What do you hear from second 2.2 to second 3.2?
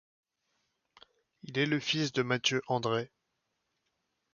Mathieu André.